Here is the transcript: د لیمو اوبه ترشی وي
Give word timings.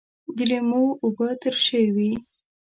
د 0.35 0.37
لیمو 0.49 0.83
اوبه 1.03 1.27
ترشی 1.41 1.85
وي 1.95 2.11